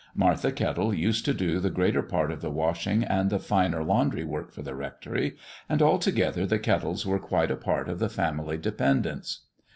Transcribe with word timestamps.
Martha 0.15 0.51
Kettle 0.51 0.95
used 0.95 1.25
to 1.25 1.33
do 1.35 1.59
the 1.59 1.69
greater 1.69 2.01
part 2.01 2.31
of 2.31 2.41
the 2.41 2.49
washing 2.49 3.03
and 3.03 3.29
the 3.29 3.37
finer 3.37 3.83
laundry 3.83 4.23
work 4.23 4.51
for 4.51 4.63
the 4.63 4.73
rectory, 4.73 5.37
and, 5.69 5.79
altogether, 5.79 6.43
the 6.47 6.57
Kettles 6.57 7.05
were 7.05 7.19
quite 7.19 7.51
a 7.51 7.55
part 7.55 7.87
of 7.87 7.99
the 7.99 8.09
family 8.09 8.57
dependants. 8.57 9.41